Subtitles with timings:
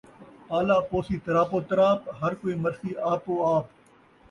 [0.47, 3.65] پالا پوسی تراپو تراپ، ہر کوئی مرسی آپو آپ